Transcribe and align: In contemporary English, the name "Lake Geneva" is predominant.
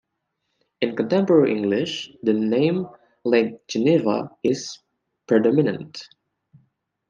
In 0.81 0.95
contemporary 0.95 1.51
English, 1.55 2.09
the 2.23 2.33
name 2.33 2.87
"Lake 3.23 3.67
Geneva" 3.67 4.31
is 4.41 4.79
predominant. 5.27 6.07